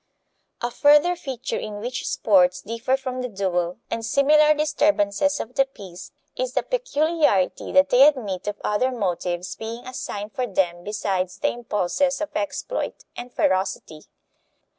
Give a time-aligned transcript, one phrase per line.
[0.63, 5.65] A further feature in which sports differ from the duel and similar disturbances of the
[5.65, 11.37] peace is the peculiarity that they admit of other motives being assigned for them besides
[11.37, 14.05] the impulses of exploit and ferocity.